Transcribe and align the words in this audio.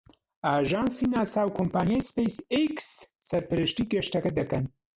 ئاژانسی 0.47 1.05
ناسا 1.13 1.41
و 1.45 1.55
کۆمپانیای 1.57 2.05
سپەیس 2.09 2.35
ئێکس 2.53 2.87
سەرپەرشتی 3.27 3.89
گەشتەکە 3.91 4.31
دەکەن. 4.39 4.63